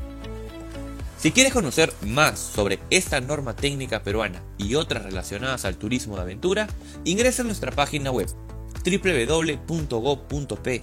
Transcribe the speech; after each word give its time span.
Si 1.19 1.33
quieres 1.33 1.53
conocer 1.53 1.93
más 2.03 2.39
sobre 2.39 2.79
esta 2.91 3.21
norma 3.21 3.57
técnica 3.57 4.05
peruana 4.05 4.41
y 4.57 4.77
otras 4.77 5.03
relacionadas 5.03 5.65
al 5.65 5.77
turismo 5.77 6.15
de 6.15 6.23
aventura, 6.23 6.69
ingresa 7.05 7.43
a 7.43 7.45
nuestra 7.45 7.73
página 7.73 8.13
web 8.13 8.29
www.go.p 8.85 10.81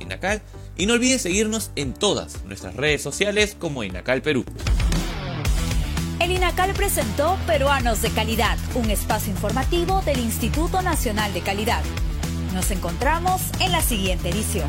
inacal 0.00 0.40
y 0.78 0.86
no 0.86 0.94
olvides 0.94 1.20
seguirnos 1.20 1.70
en 1.76 1.92
todas 1.92 2.42
nuestras 2.44 2.74
redes 2.74 3.02
sociales 3.02 3.54
como 3.58 3.84
Inacal 3.84 4.22
Perú. 4.22 4.44
El 6.20 6.30
INACAL 6.30 6.72
presentó 6.72 7.36
Peruanos 7.46 8.00
de 8.02 8.10
Calidad, 8.10 8.56
un 8.74 8.90
espacio 8.90 9.32
informativo 9.32 10.00
del 10.02 10.20
Instituto 10.20 10.80
Nacional 10.80 11.34
de 11.34 11.40
Calidad. 11.40 11.82
Nos 12.54 12.70
encontramos 12.70 13.42
en 13.60 13.72
la 13.72 13.82
siguiente 13.82 14.30
edición. 14.30 14.68